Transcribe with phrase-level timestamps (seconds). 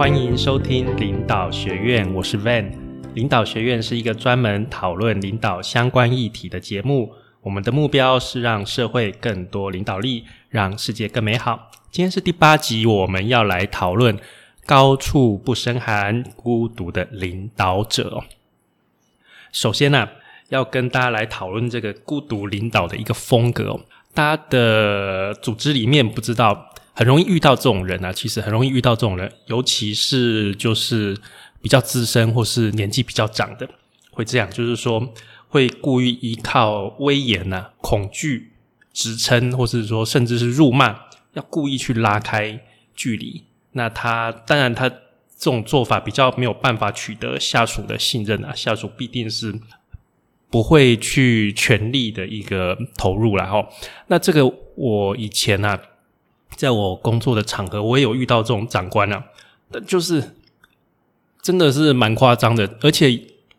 [0.00, 2.72] 欢迎收听领导学院，我是 Van。
[3.12, 7.12] 领导学院是一个专门讨论领导相关议题的节目。
[7.42, 11.70] 我们的目标是让社会更多领导力，让世界更美好。
[11.90, 14.18] 今天是第八集，我们要来讨论
[14.64, 18.24] 高处不胜寒、孤独的领导者。
[19.52, 20.08] 首先呢，
[20.48, 23.78] 要跟大家来讨论这个孤独领导的一个风格。
[24.14, 26.68] 大家的组织里面不知道。
[26.92, 31.16] 很容易遇到这种人啊，其实很容易遇到这种人，尤其是就是
[31.62, 33.68] 比较资深或是年纪比较长的，
[34.10, 35.14] 会这样，就是说
[35.48, 38.52] 会故意依靠威严呐、恐惧、
[38.92, 40.94] 职称，或是说甚至是辱骂，
[41.32, 42.60] 要故意去拉开
[42.94, 43.44] 距离。
[43.72, 44.96] 那他当然他这
[45.38, 49.54] 种做法比较没有办法取得下属的信任啊，下属必定是
[50.50, 53.66] 不会去全力的一个投入了哈。
[54.08, 55.80] 那这个我以前啊。
[56.60, 59.24] 在我工作的场合，我也有遇到这种长官啊，
[59.86, 60.36] 就是
[61.40, 63.18] 真的是蛮夸张的，而且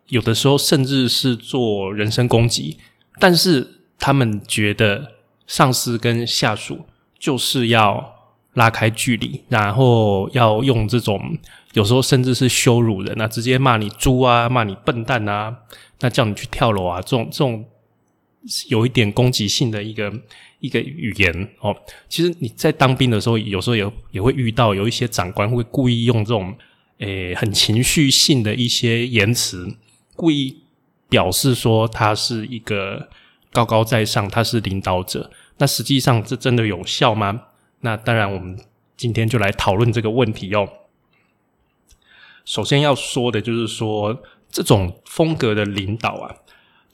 [0.10, 2.78] 有的时候甚至是做人身攻击。
[3.20, 3.68] 但是
[3.98, 5.14] 他们觉得
[5.48, 6.82] 上司跟下属
[7.18, 8.14] 就是要
[8.54, 11.40] 拉开距离，然后要用这种
[11.74, 15.58] 有时候甚至是羞辱人啊，直接骂你猪啊，骂你笨蛋啊，
[16.02, 17.66] 那叫你去跳楼啊，这种这种
[18.70, 20.12] 有一点攻击性的一个。
[20.62, 21.76] 一个语言哦，
[22.08, 26.56] 其实你在当兵的时候，有时候也也会遇到有一些长官会故意用这种
[27.00, 29.76] 诶很情绪性的一些言辞，
[30.16, 30.62] 故意
[31.10, 33.10] 表示说他是一个
[33.52, 35.32] 高高在上，他是领导者。
[35.58, 37.42] 那实际上这真的有效吗？
[37.80, 38.56] 那当然，我们
[38.96, 40.70] 今天就来讨论这个问题哦。
[42.46, 46.36] 首先要说的就是说，这种风格的领导啊，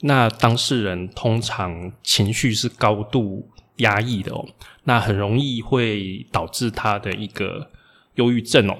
[0.00, 3.48] 那当事人通常情绪是高度。
[3.78, 4.44] 压抑的哦，
[4.82, 7.70] 那很容易会导致他的一个
[8.16, 8.76] 忧郁症哦。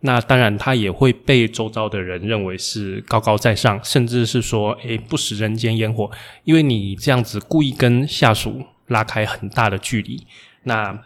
[0.00, 6.10] 那当然，他也会被周遭的人认为是高高在上，甚至是说，诶，不食人间烟火。
[6.44, 10.22] 因为你这样子故意跟下属拉开很大的距离，
[10.64, 11.02] 那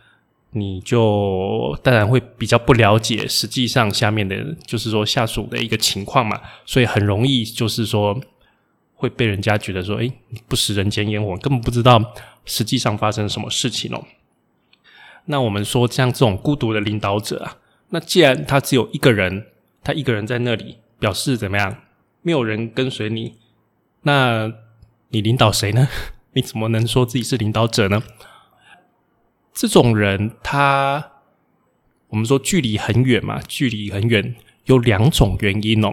[0.51, 6.41] 你就当然会比较不了解实际上下面的，就是说下属的一个情况嘛。
[6.65, 8.21] 所以很容易就是说
[8.97, 10.13] 会被人家觉得说，诶，
[10.49, 12.15] 不食人间烟火，根本不知道。
[12.45, 14.05] 实际上发生什么事情哦？
[15.27, 17.59] 那我们说，像这种孤独的领导者啊，
[17.91, 19.47] 那既然他只有一个人，
[19.83, 21.83] 他一个人在那里，表示怎么样？
[22.23, 23.37] 没有人跟随你，
[24.03, 24.53] 那
[25.11, 25.89] 你领导谁呢？
[26.35, 28.03] 你怎么能说自己是领导者呢？
[29.53, 31.13] 这种人，他
[32.09, 34.37] 我们说距离很远嘛，距离很远，
[34.67, 35.93] 有两种原因哦。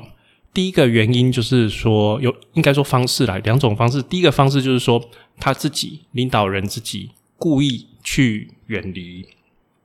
[0.53, 4.03] 第一个原因就是说，有应该说方式来两种方式。
[4.03, 5.03] 第一个方式就是说，
[5.40, 9.25] 他自己领导人自己故意去远离，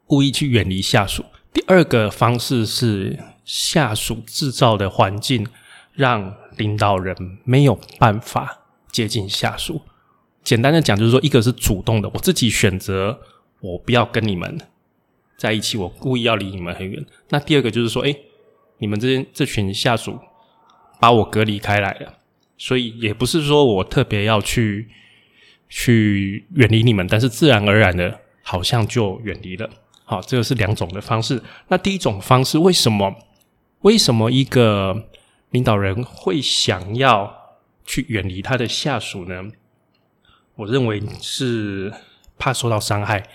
[0.05, 1.25] 故意去远离下属。
[1.55, 5.47] 第二个方式是下属制造的环境，
[5.95, 9.81] 让领导人没有办法接近下属。
[10.45, 13.19] 简单的讲，就是说，一个是主动的，我自己选择
[13.61, 14.61] 我不要跟你们
[15.39, 17.03] 在一起，我故意要离你们很远。
[17.31, 18.15] 那第二个就是说，哎，
[18.77, 20.19] 你们这这群下属。
[21.01, 22.15] 把我隔离开来了，
[22.57, 24.89] 所以也不是说我特别要去
[25.69, 29.71] 去远离你们，但是自然而然的，好像就远离了。
[30.05, 31.43] 好，这个是两种的方式。
[31.69, 33.15] 那第一种方式，为什么
[33.83, 35.09] 为什么一个
[35.51, 39.51] 领导人会想要去远离他的下属呢？
[40.57, 41.93] 我认为是
[42.39, 43.29] 怕受到伤害。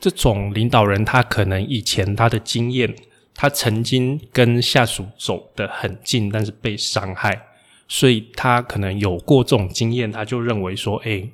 [0.00, 2.96] 这种领导人，他可能以前他的经验。
[3.36, 7.48] 他曾经跟下属走得很近，但是被伤害，
[7.86, 11.28] 所以他可能有过这种经验，他就认为说：“哎，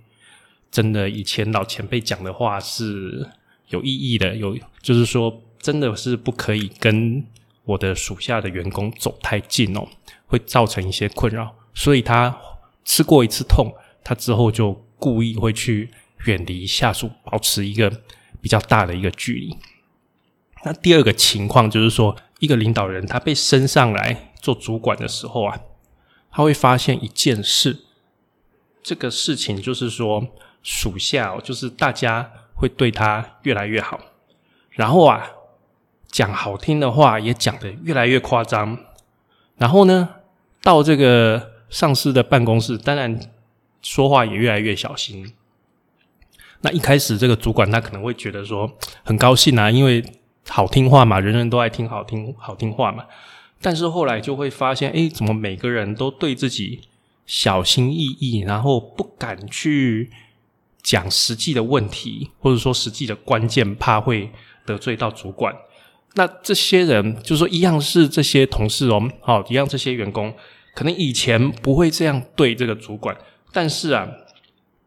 [0.71, 3.31] 真的以前老前辈讲的话是
[3.69, 7.25] 有意义的，有就是说真的是不可以跟
[7.65, 9.87] 我的属下的员工走太近哦，
[10.27, 12.37] 会造成一些困扰。”所以他
[12.85, 15.89] 吃过一次痛，他之后就故意会去
[16.25, 17.89] 远离下属，保持一个
[18.41, 19.57] 比较大的一个距离。
[20.65, 25.61] 那第二个情况就是说，一个领导人他被升上来做主管的时候啊，
[26.31, 27.85] 他会发现一件事，
[28.81, 30.29] 这个事情就是说，
[30.63, 33.99] 属下就是大家会对他越来越好，
[34.71, 35.31] 然后啊，
[36.07, 38.79] 讲好听的话也讲得越来越夸张，
[39.57, 40.09] 然后呢，
[40.63, 43.19] 到这个上司的办公室，当然
[43.83, 45.35] 说话也越来越小心。
[46.61, 50.05] 那一开始这个主管他可能会觉得说很高兴啊，因为。
[50.49, 53.05] 好听话嘛，人人都爱听好听好听话嘛。
[53.61, 56.81] 但是后来就会发现，哎，怎么每个人都对自己
[57.27, 60.11] 小心翼翼，然后不敢去
[60.83, 64.31] 讲实际的问题，或者说实际的关键，怕会
[64.67, 65.55] 得罪到主管。
[66.15, 70.35] 那这些人就是说，一样是这些同事哦，好，一样这些员工，
[70.75, 73.17] 可能以前不会这样对这个主管，
[73.53, 74.09] 但是啊，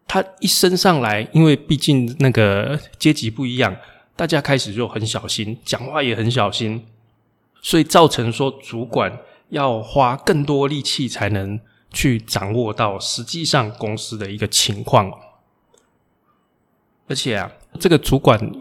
[0.06, 3.76] 他一升上来，因为毕竟那个阶级不一样，
[4.16, 6.86] 大家开始就很小心，讲话也很小心，
[7.62, 9.20] 所以造成说主管
[9.50, 11.60] 要花更多力气才能
[11.92, 15.12] 去掌握到实际上公司的一个情况，
[17.08, 18.52] 而且啊，这个主管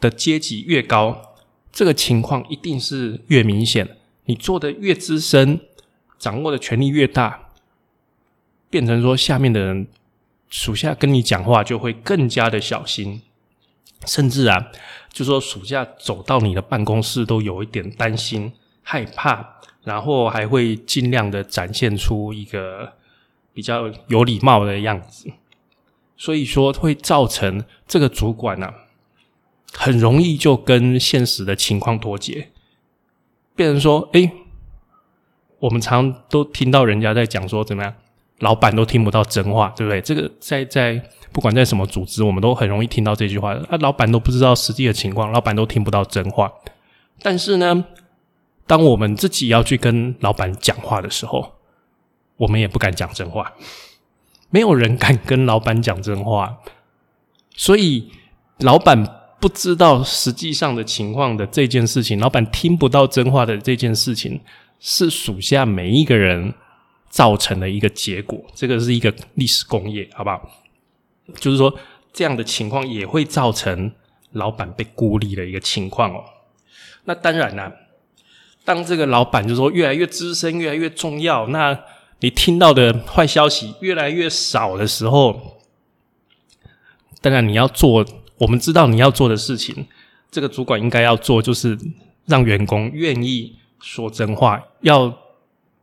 [0.00, 1.26] 的阶级越高。
[1.72, 5.60] 这个情况一定是越明显，你做的越资深，
[6.18, 7.50] 掌握的权力越大，
[8.68, 9.86] 变成说下面的人
[10.48, 13.22] 属下跟你讲话就会更加的小心，
[14.06, 14.70] 甚至啊，
[15.12, 18.52] 就说暑假走到你的办公室都有一点担心、
[18.82, 22.94] 害怕，然后还会尽量的展现出一个
[23.52, 25.30] 比较有礼貌的样子，
[26.16, 28.72] 所以说会造成这个主管呢。
[29.72, 32.50] 很容易就跟现实的情况脱节，
[33.54, 34.32] 变成说：“哎，
[35.60, 37.94] 我们常都听到人家在讲说怎么样，
[38.40, 40.00] 老板都听不到真话，对不对？
[40.02, 41.00] 这个在在
[41.32, 43.54] 不管在什么组织，我们都很容易听到这句话。
[43.54, 46.52] 啊，老板都不知道实际的情况，老板都听不到真话。
[47.22, 47.84] 但是呢，
[48.66, 51.52] 当我们自己要去跟老板讲话的时候，
[52.36, 53.52] 我们也不敢讲真话，
[54.50, 56.58] 没有人敢跟老板讲真话，
[57.54, 58.10] 所以
[58.58, 64.38] 老板。”不知道实际上的情况的这件事情，老板听不到真话的这件事情，
[64.78, 66.52] 是属下每一个人
[67.10, 68.42] 造成的一个结果。
[68.54, 70.50] 这个是一个历史工业，好不好？
[71.34, 71.76] 就是说，
[72.14, 73.92] 这样的情况也会造成
[74.32, 76.24] 老板被孤立的一个情况哦。
[77.04, 77.70] 那当然啦，
[78.64, 81.78] 当这个老板就说越来越资深、越来越重要，那
[82.20, 85.60] 你听到的坏消息越来越少的时候，
[87.20, 88.06] 当然你要做。
[88.40, 89.86] 我们知道你要做的事情，
[90.30, 91.78] 这个主管应该要做，就是
[92.24, 95.14] 让员工愿意说真话，要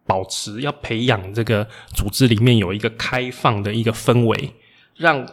[0.08, 4.54] 保持、要培养这个组织里面有一个开放的一个氛围，
[4.96, 5.24] 让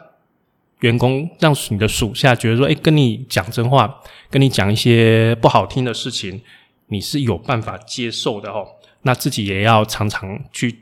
[0.80, 6.42] 员工、让你的属下觉得说：“哎，跟你讲真话，跟你讲一些不好听的事情，
[6.88, 8.66] 你是有办法接受的哦。”
[9.02, 10.80] 那自己也要常常去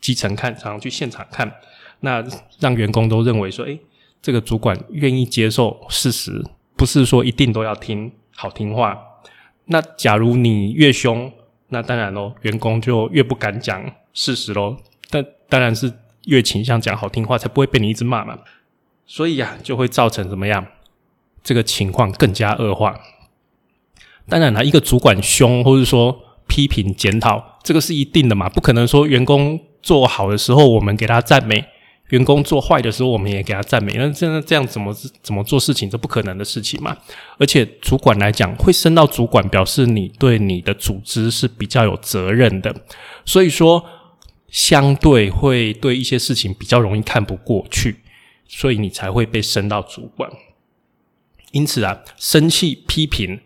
[0.00, 1.52] 基层看，常常去现场看，
[2.00, 2.24] 那
[2.58, 3.78] 让员工都认为说：“哎。”
[4.20, 6.44] 这个主管愿意接受事实，
[6.76, 9.00] 不是说一定都要听好听话。
[9.66, 11.32] 那假如你越凶，
[11.68, 14.76] 那当然喽，员工就越不敢讲事实喽。
[15.10, 15.92] 但当然是
[16.26, 18.38] 越倾向讲好听话，才不会被你一直骂嘛。
[19.06, 20.66] 所以呀，就会造成怎么样？
[21.42, 23.00] 这个情况更加恶化。
[24.28, 31.64] 当然了，一个主管凶，或者说批评检讨，这个是一定的嘛，不可能说员工做好的时候，我们给他赞美。
[32.08, 33.92] 员工做坏的时候，我们也给他赞美。
[33.96, 36.96] 那这样这样怎么怎么做事情，这不可能的事情嘛？
[37.38, 42.74] 而且主管来讲，会升到主管，表示你对你的组织是比较有责任的。
[43.24, 43.84] 所以说，
[44.48, 47.96] 相对会对一些事情比较容易看不过去，
[48.46, 50.30] 所以你才会被升到主管。
[51.52, 53.40] 因此啊，生气批评。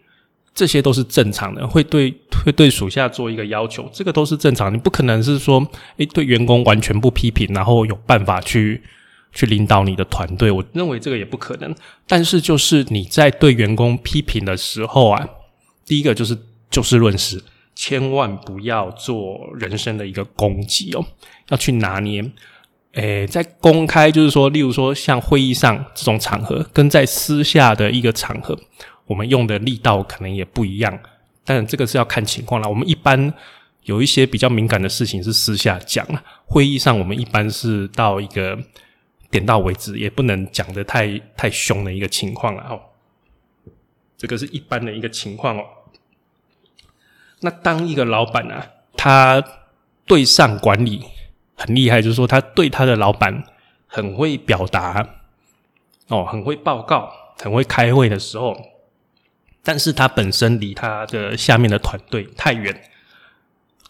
[0.54, 2.14] 这些都是正常的，会对
[2.44, 4.72] 会对属下做一个要求，这个都是正常。
[4.72, 8.82] 你不可能是说，诶，对员工完全不批评，然后有办法去
[9.32, 10.50] 去领导你的团队。
[10.50, 11.74] 我认为这个也不可能。
[12.06, 15.28] 但是，就是你在对员工批评的时候啊，
[15.86, 16.36] 第一个就是
[16.70, 17.42] 就事论事，
[17.74, 21.04] 千万不要做人身的一个攻击哦，
[21.50, 22.24] 要去拿捏。
[22.94, 28.58] 诶，在公开，就是说，例如说像会议上这种场合，跟在私下的一个场合。
[29.06, 30.98] 我们用的力道可能也不一样，
[31.44, 32.68] 但这个是要看情况了。
[32.68, 33.32] 我们一般
[33.82, 38.58] 有一些比较敏感的事情是私下讲了，会议上我们一般是到一个
[39.30, 42.80] 点到为止，也不能讲的太太凶的一个情况了哦。
[44.16, 45.64] 这个是一般的一个情况哦。
[47.40, 48.64] 那当一个老板啊，
[48.96, 49.42] 他
[50.06, 51.04] 对上管理
[51.56, 53.42] 很厉害，就是说他对他的老板
[53.88, 55.16] 很会表达
[56.06, 58.56] 哦，很会报告，很会开会的时候。
[59.62, 62.90] 但是他本身离他的下面的团队太远，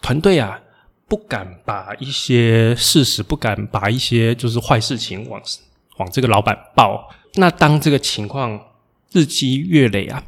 [0.01, 0.59] 团队啊
[1.07, 5.41] 不敢把一些事实，不敢把一些就是坏事情往
[5.97, 7.09] 往这个老板报。
[7.35, 8.67] 那当这个情况
[9.11, 10.23] 日积月累啊，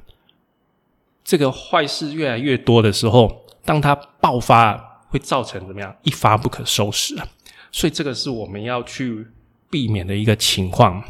[1.24, 5.96] 这个坏事越来越多的时候，当他爆发，会造成怎么样？
[6.04, 7.28] 一发不可收拾啊！
[7.72, 9.28] 所以这个是我们要去
[9.70, 11.04] 避免的一个情况，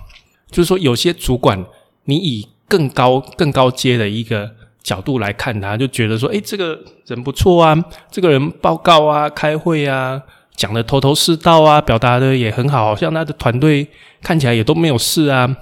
[0.50, 1.66] 就是说有些主管，
[2.04, 4.50] 你以更高、更高阶的一个
[4.82, 7.76] 角度来看他，就觉得说：“哎，这个人不错啊，
[8.12, 10.22] 这个人报告啊、开会啊，
[10.56, 13.88] 讲的头头是道啊，表达的也很好，好像他的团队
[14.22, 15.58] 看起来也都没有事啊。”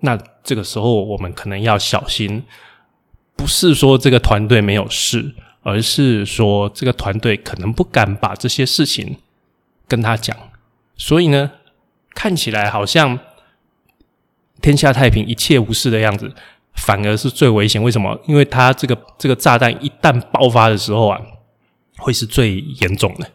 [0.00, 2.44] 那这个时候，我们可能要小心，
[3.34, 9.16] 不是说这个团队没有事，而是说这个团队可能不敢把这些事情
[9.88, 10.36] 跟他讲，
[10.96, 11.50] 所以呢，
[12.14, 13.18] 看起来好像
[14.60, 16.32] 天下太平、一切无事的样子，
[16.74, 17.82] 反而是最危险。
[17.82, 18.18] 为什么？
[18.26, 21.20] 因为他这个这个炸弹一旦爆发的时候啊，
[21.98, 23.30] 会是最严重的。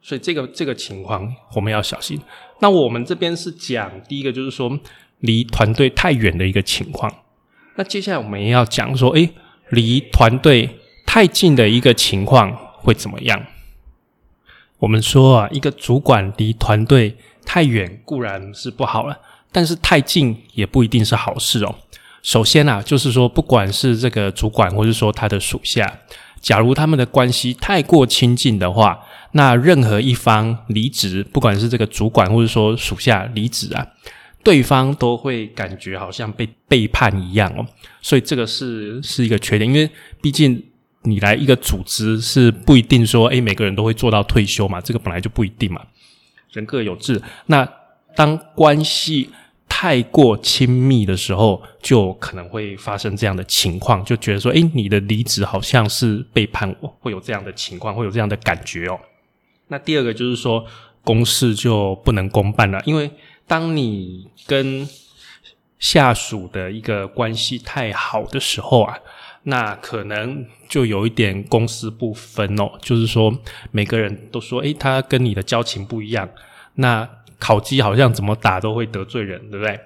[0.00, 2.20] 所以这个这个情况我们要小心。
[2.60, 4.78] 那我们这边是讲第一个，就是说
[5.18, 7.12] 离团队太远的一个情况。
[7.76, 9.30] 那接下来我们也要讲说，诶，
[9.68, 13.46] 离团队太近的一个情况会怎么样？
[14.78, 21.74] 我们说啊，一个主管离团队太远固然是不好了，但是太近也不一定是好事哦。
[22.22, 26.00] 首先啊，就是说，不管是这个主管，或是说他的属下，
[26.40, 28.98] 假如他们的关系太过亲近的话，
[29.32, 33.86] 那任何一方离职，不管是这个主管或者说属下离职啊，
[34.42, 37.64] 对方都会感觉好像被背叛一样哦。
[38.02, 39.88] 所以这个是是一个缺点，因为
[40.20, 40.62] 毕竟
[41.02, 45.80] 你来一个组织是不一定说，诶，每个人都会做到退休嘛，这个本来就不一定嘛，
[46.52, 47.22] 人各有志。
[47.46, 47.66] 那
[48.18, 49.30] 当关系
[49.68, 58.98] 太过亲密的时候，就可能会发生这样的情况，就觉得说，诶，你的离职好像是背叛我，会有这样的情况，会有这样的感觉哦。
[59.68, 60.66] 那第二个就是说，
[61.04, 63.08] 公事就不能公办了，因为
[63.46, 64.88] 当你跟
[65.78, 68.98] 下属的一个关系太好的时候啊，
[69.44, 72.72] 那可能就有一点公私不分哦。
[72.82, 73.32] 就是说，
[73.70, 76.28] 每个人都说，诶，他跟你的交情不一样。
[76.74, 79.78] 那烤鸡好像怎么打都会得罪人，对不对？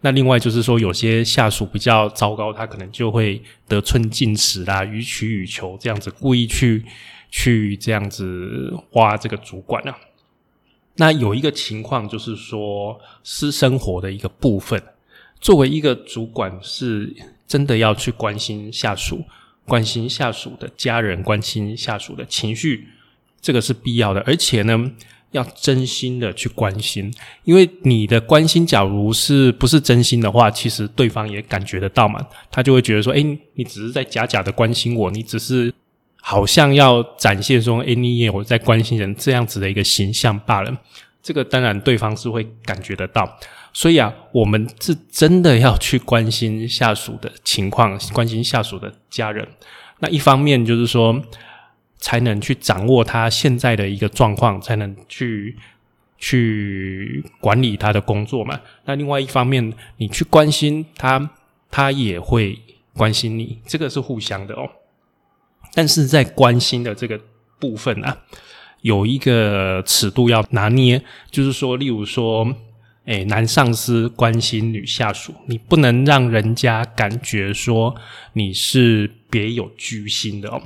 [0.00, 6.84] 那另外就是说，有些下属比较糟糕，他可能就会得寸进尺啦，予取予求，这样子故意去。
[7.32, 9.96] 去这样子挖这个主管啊，
[10.96, 14.82] 那有一个情况就是说私生活的一个部分，
[15.40, 17.14] 作为一个主管是
[17.46, 19.22] 真的要去关心下属，
[19.64, 22.88] 关心下属的家人，关心下属的情绪，
[23.40, 24.90] 这个是必要的，而且呢，
[25.32, 27.12] 要真心的去关心，
[27.44, 33.22] 因为你的关心，假如是不是真心的话，其实对方也感觉得到嘛，他就会觉得说，哎，
[33.54, 35.72] 你只是在假假的关心我，你只是。
[36.22, 40.70] 好像要展现说，哎，你也有在关心人这样子的一个形象罢了。
[41.22, 43.38] 这个当然对方是会感觉得到，
[43.72, 49.48] 所以啊，我们是真的要去关心下属的情况，关心下属的家人。
[50.00, 51.18] 那一方面就是说，
[52.00, 55.56] 才能去掌握他现在的一个状况，才能去
[56.18, 58.60] 去管理他的工作嘛。
[58.84, 61.30] 那另外一方面，你去关心他，
[61.70, 62.58] 他也会
[62.94, 64.68] 关心你，这个是互相的哦。
[65.72, 67.20] 但是在关心的这个
[67.58, 68.18] 部分啊，
[68.80, 72.52] 有一个尺度要拿捏，就是说，例如说，
[73.04, 77.94] 哎，男上司关心女下属，你不能让人家感觉说
[78.32, 80.60] 你是别有居心的哦，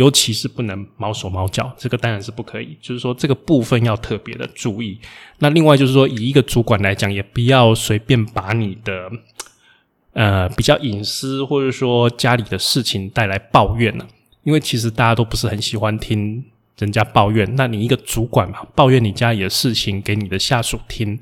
[0.00, 2.74] 尤其是不能毛手毛脚，这个当然是不可以。
[2.80, 4.98] 就是说，这个部分要特别的注意。
[5.40, 9.10] 那另外就是说，以一个主管来讲，也不要随便把你的。
[10.12, 14.04] 呃，比较隐私或者说家里的事情带来抱怨呢？
[14.42, 16.44] 因为其实大家都不是很喜欢听
[16.78, 17.54] 人家抱怨。
[17.54, 21.20] 那你一个主管嘛，抱怨你家里的事情给你的下属听，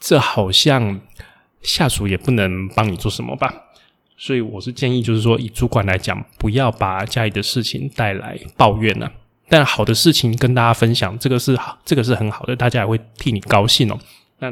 [0.00, 1.00] 这好像
[1.62, 3.65] 下属也不能帮你做什么吧？
[4.16, 9.10] 所以我是建议，就是说以主管来讲，不要把家里的事情带来抱怨呢。
[9.48, 13.98] 但好的事情跟大家分享，这个是，这个是很好的，大家也会替你高兴哦。
[14.38, 14.50] 那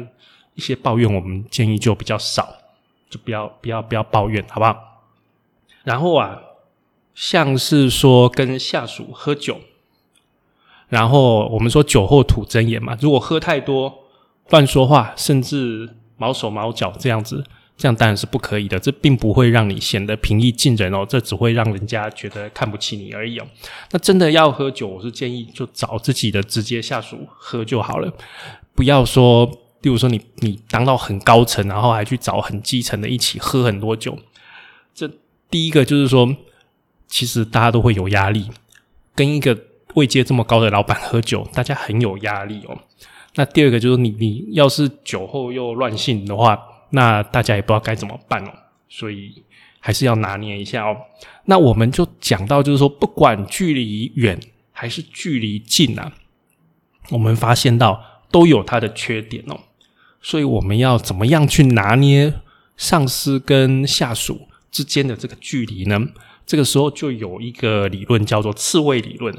[0.53, 2.47] 一些抱怨，我们建议就比较少。
[3.07, 4.75] 就不要不要不要抱怨，好不好？
[5.83, 6.41] 然后啊，
[7.13, 9.61] 像是说跟下属喝酒，
[10.89, 12.97] 然后我们说酒后吐真言嘛。
[12.99, 14.05] 如果喝太多，
[14.49, 17.45] 乱说话，甚至毛手毛脚这样子，
[17.77, 18.79] 这样当然是不可以的。
[18.79, 23.47] 这并不会让你显得平易近人哦，这只会让人家觉得看不起你而已哦。
[23.91, 28.13] 那真的要喝酒，我是建议就找自己的直接下属喝就好了，
[28.73, 29.61] 不要说。
[29.81, 34.17] 例如说，你你当到很高层，然后还去找很基层的一起喝很多酒，
[34.95, 35.07] 这
[35.47, 36.35] 第一个就是说，
[37.07, 38.49] 其实大家都会有压力。
[39.13, 39.55] 跟一个
[39.93, 42.75] 位阶这么高的老板喝酒，大家很有压力哦。
[43.35, 46.59] 那第二个就是你你要是酒后又乱性的话，
[46.95, 48.51] 那大家也不知道该怎么办哦。
[48.87, 49.43] 所以
[49.79, 50.95] 还是要拿捏一下哦。
[51.45, 54.39] 那我们就讲到，就是说，不管距离远
[54.71, 56.13] 还是距离近啊，
[57.09, 59.59] 我们发现到都有它的缺点哦。
[60.21, 62.33] 所以我们要怎么样去拿捏
[62.77, 65.99] 上司跟下属之间的这个距离呢？
[66.45, 69.35] 这个时候就有一个理论叫做刺猬理论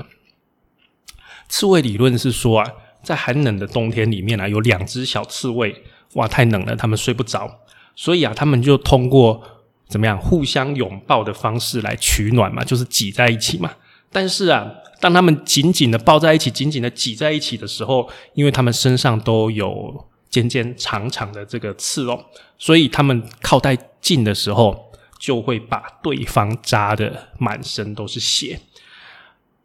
[1.48, 2.72] 刺猬理论是说啊，
[3.02, 5.84] 在寒冷的冬天里面啊，有两只小刺猬，
[6.16, 7.60] 哇，太冷了，他们睡不着，
[7.94, 9.42] 所以啊，他们就通过
[9.88, 13.70] 怎么样互相拥抱的方式来取暖嘛，就是挤在一起嘛。
[14.10, 14.66] 但是啊，
[14.98, 22.24] 当他们紧紧的抱在一起、紧紧的挤在一起的时候，因为他们身上都有尖尖长长的这个刺哦，
[22.56, 28.58] 所以他们靠太近的时候，就会把对方扎的满身都是血。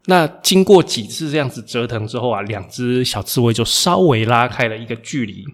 [0.06, 5.46] 那经过几次这样子折腾之后啊，两只小刺猬就稍微拉开了一个距离。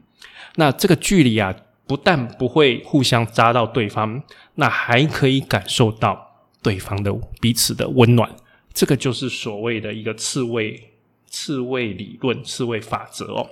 [0.58, 1.54] 那这个距离啊，
[1.86, 4.20] 不但不会互相扎到对方，
[4.56, 8.28] 那还可以感受到对方的彼此的温暖。
[8.74, 10.90] 这个就是所谓的一个刺猬
[11.28, 13.48] 刺猬理论、刺猬法则哦。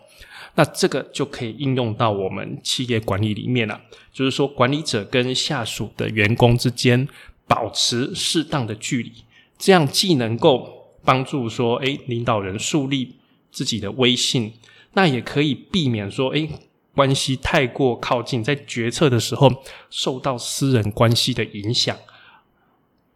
[0.56, 3.80] 那这个就可以应用到我们企业管理里面了，
[4.12, 7.06] 就是说管理者跟下属的员工之间
[7.46, 9.12] 保持适当的距离，
[9.56, 13.14] 这样既能够帮助说，诶，领导人树立
[13.52, 14.54] 自己的威信，
[14.94, 16.48] 那也可以避免说，诶，
[16.96, 19.52] 关系太过靠近，在决策的时候
[19.88, 21.96] 受到私人关系的影响。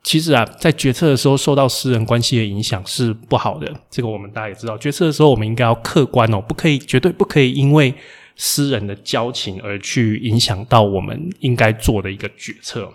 [0.04, 3.74] 其实啊，在决策的时候受到私人关系的影响是不好的。
[3.90, 7.92] 这个我们大家也知道，决策的时候我们应该要客观哦，不可以绝对不可以因为
[8.36, 12.92] 私人的交情而去影响到我们应该做的一个决策。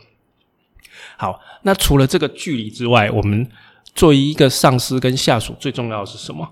[1.17, 3.49] 好，那除了这个距离之外，我们。
[3.93, 6.45] 作为一个上司跟下属，最重要的是什么？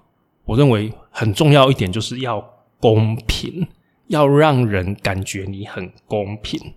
[0.46, 2.42] 我认为很重要一点就是要
[2.80, 3.68] 公平，
[4.14, 6.74] 要让人感觉你很公平。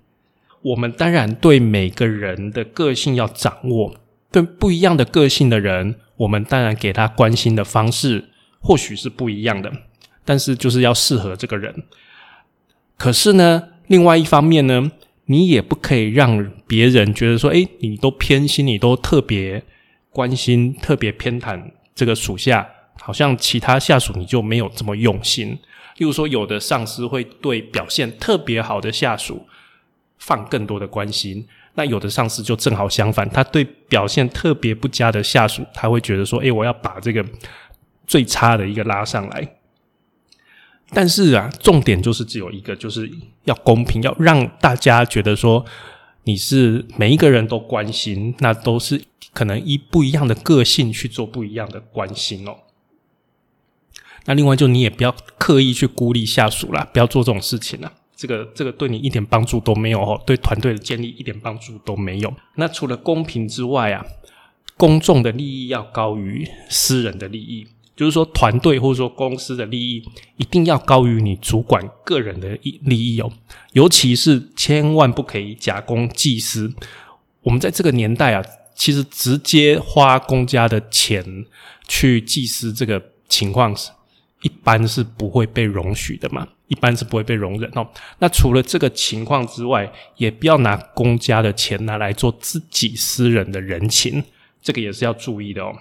[0.63, 3.95] 我们当然对每个人的个性要掌握，
[4.33, 9.73] 对不一样的个性的人，我们当然给他关心的方式或许是不一样的，
[10.25, 11.85] 但是就是要适合这个人。
[12.97, 14.91] 可是呢，另外一方面呢，
[15.27, 19.63] 你也不可以让别人觉得说，诶，你都偏心，你都特别。
[20.11, 21.63] 关心特别偏袒
[21.95, 22.67] 这个属下，
[22.99, 25.59] 好像其他下属你就没有这么用心。
[25.97, 29.47] 例如说，有的上司会对表现特别好的下属
[30.19, 37.25] 放更多的关心，那有的上司就正好相反，他对表现特别不佳的下属，他会觉得说：“诶，我要把这个
[38.07, 39.57] 最差的一个拉上来。”
[40.93, 43.11] 但是啊，重点就是只有一个，就是
[43.45, 45.65] 要公平，要让大家觉得说。
[46.29, 49.01] 你是每一个人都关心，那都是
[49.33, 52.57] 可能以不一样的个性去做不一样的关心哦。
[54.27, 57.93] 那另外就你也不要刻意去孤立下属啦，不要做这种事情啦。
[58.15, 62.35] 这个这个对你一点帮助都没有哦，对团队的建立一点帮助都没有。
[62.57, 64.05] 那除了公平之外啊，
[64.77, 67.67] 公众的利益要高于私人的利益。
[67.95, 73.33] 就是说，团队或者说公司的利益一定要高于你主管个人的利益哦，
[73.73, 76.71] 尤其是千万不可以假公济私。
[77.41, 81.47] 我们在这个年代啊，其实直接花公家的钱
[81.89, 83.89] 去祭司这个情况是，
[84.47, 87.85] 一般是不会被容许的嘛，一般是不会被容忍哦。
[88.21, 94.23] 那除了这个情况之外，也不要拿公家的钱拿来做自己私人的人情，
[94.63, 95.75] 这个也是要注意的哦。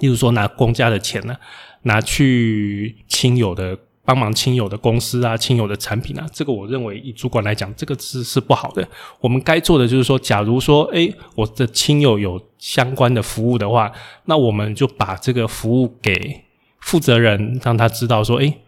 [0.00, 1.36] 例如说，拿公家的钱呢，
[1.82, 8.88] 拿去亲友的帮忙亲友的公司啊，亲友的产品啊，这个我认为以主管来讲，这个是是不好的。
[9.20, 13.92] 我们该做的就是说，假如说，诶，我的亲友有相关的服务的话，
[14.24, 16.44] 那我们就把这个服务给
[16.80, 18.60] 负责人，让他知道说，诶，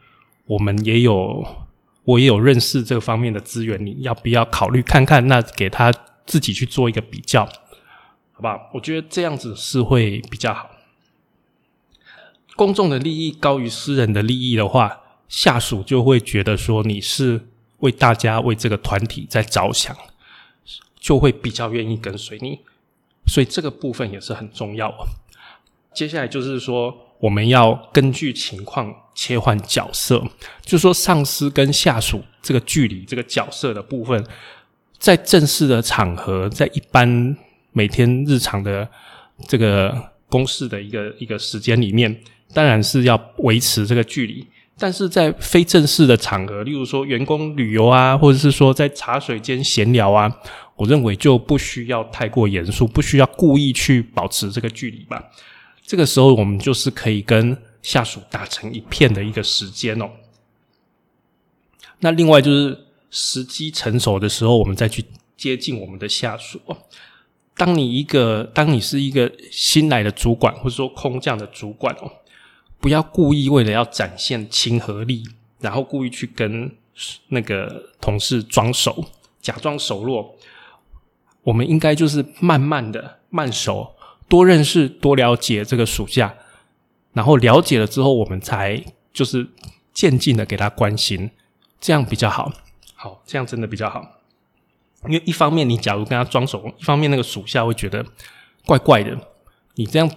[0.46, 1.46] 我们也有，
[2.04, 5.26] 我也有认识这个方面的资源，你要不要考虑看看？
[5.26, 5.92] 那给他
[6.26, 7.48] 自己去做一个比较，
[8.32, 8.70] 好吧？
[8.74, 10.70] 我觉得这样子是会比较好。
[12.56, 19.96] 公众的利益高于私人的利益的话，下属就会觉得说你是为大家、为这个团体在着想，
[20.98, 22.60] 就会比较愿意跟随你。
[23.26, 24.92] 所以这个部分也是很重要。
[25.94, 30.22] 接下来就是说，我们要根据情况切换角色，
[30.62, 34.24] 就说上司跟下属这个距离、这个角色的部分，
[34.98, 37.36] 在正式的场合，在一般
[37.72, 38.88] 每天日常的
[39.46, 39.94] 这个
[40.28, 42.20] 公事的一个一个时间里面。
[42.52, 44.44] 当然是要维持这个距离，
[44.76, 50.28] 但是在非正式的场合，例如说员工旅游啊，或者是说在茶水间闲聊啊，
[50.74, 55.22] 我认为就不需要太过严肃，不需要故意去保持这个距离吧。
[55.90, 60.08] 这个时候，我们就是可以跟下属打成一片的一个时间哦。
[61.98, 65.04] 那另外就是时机成熟的时候，我们再去
[65.36, 66.60] 接近我们的下属。
[67.56, 72.08] 当你一个，当你是一个新来的主管，或者说空降的主管哦。
[72.78, 75.24] 不要故意为了要展现亲和力，
[75.58, 76.70] 然后故意去跟
[77.30, 79.06] 那个同事装熟，
[79.42, 80.36] 假装熟络。
[81.42, 83.96] 我们应该就是慢慢的慢熟，
[84.30, 86.36] 多认识、多了解这个属下，
[87.12, 89.48] 然后了解了之后，我们才就是
[89.92, 91.32] 渐进的给他关心，
[91.80, 92.52] 这样比较好。
[92.94, 94.20] 好，这样真的比较好。
[95.08, 98.06] 因为一方面你假如跟他装熟，一方面那个属下会觉得
[98.66, 99.18] 怪怪的，
[99.74, 100.08] 你这样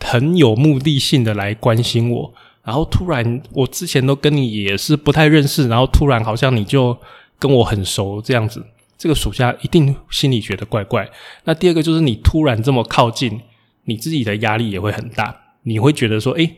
[0.00, 6.96] 很有目的性的来关心我，然后突然我之前都跟你也是不太认识，然后突然好像你就
[7.38, 8.64] 跟我很熟这样子，
[8.98, 11.10] 这个属下一定心里觉得怪怪。
[11.44, 13.40] 那第二个就是你突然这么靠近，
[13.84, 16.56] 你自己的压力也会很大，你会觉得说，诶，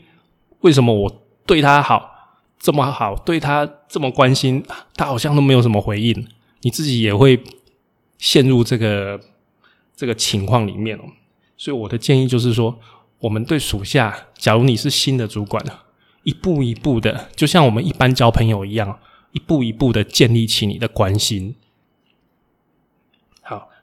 [0.60, 2.10] 为什么我对他好
[2.58, 6.26] 这么好，对他这么关心，他好像都没有什么回应？
[6.62, 7.42] 你自己也会
[8.18, 9.20] 陷入这个
[9.94, 11.02] 这个情况里面哦，
[11.56, 12.78] 所以我的建议就是说，
[13.20, 15.64] 我们对属下，假如你是新的主管
[16.24, 18.98] 一步一步的，就像我们一般交朋友一样，
[19.32, 21.54] 一步一步的建立起你的关心。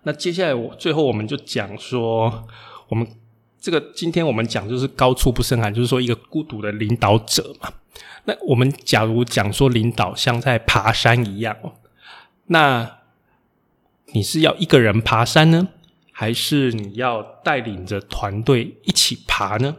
[0.06, 2.48] 那接下来我最后我们就讲说，
[2.88, 3.08] 我们
[3.60, 7.74] 这个今天我们讲就是高处不胜寒，就是说一个孤独的领导者嘛。
[8.26, 11.74] 那我们假如讲说领导像在爬山一样哦。
[12.48, 13.00] 那
[14.14, 15.70] 你是要一个人爬山呢，
[16.12, 19.76] 还是你要带领着团队一起爬呢？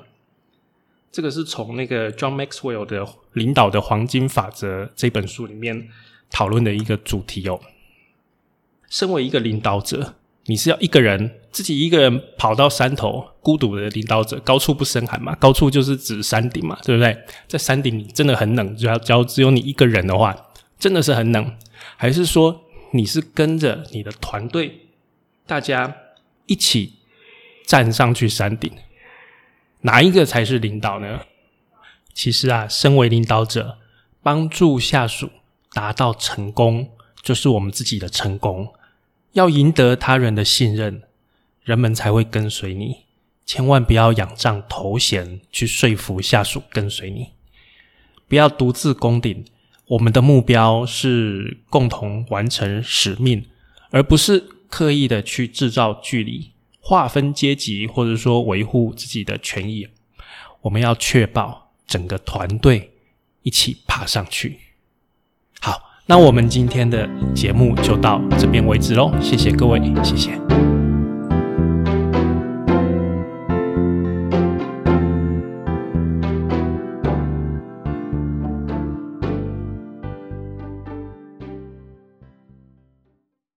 [1.12, 5.89] 这个是从那个 John Maxwell 的《领导的黄金法则》这本书里面
[6.31, 7.61] 讨论的一个主题哦。
[8.97, 10.15] 身为一个领导者，
[10.47, 15.35] 你是要一个人自己一个人跑到山头，孤独的领导者，高处不胜寒嘛？
[15.35, 17.15] 高处就是指山顶嘛，对不对？
[17.47, 20.35] 在山顶你真的很冷，只要只要只有你一个人的话，
[20.79, 21.55] 真的是很冷。
[21.99, 24.87] 还是说你是跟着你的团队，
[25.47, 25.95] 大家
[26.47, 26.95] 一起
[27.67, 28.73] 站上去山顶，
[29.83, 31.21] 哪一个才是领导呢？
[32.15, 33.77] 其实啊，身为领导者，
[34.23, 35.29] 帮助下属
[35.75, 36.89] 达到成功，
[37.23, 38.73] 就是我们自己的成功。
[39.37, 41.03] 要赢得他人的信任，
[41.62, 43.05] 人们才会跟随你。
[43.44, 47.29] 千万不要仰仗头衔去说服下属跟随你，
[48.27, 49.44] 不要独自攻顶。
[49.88, 53.44] 我们的目标是共同完成使命，
[53.90, 59.87] 而不是刻意的去制造距离、划分阶级，或者说维护自己的权益。
[60.62, 62.90] 我们要确保整个团队
[63.42, 64.59] 一起爬上去。
[66.09, 70.31] 那我们今天的节目就到这边为止喽，谢谢各位，谢谢。